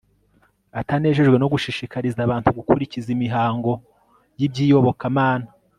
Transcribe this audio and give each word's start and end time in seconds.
Atanejejwe 0.79 1.37
no 1.39 1.49
gushishikariza 1.53 2.19
abantu 2.25 2.49
gukurikiza 2.57 3.07
imihango 3.15 3.71
yibyiyobokamana 4.39 5.47